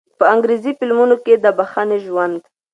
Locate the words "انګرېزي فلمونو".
0.33-1.15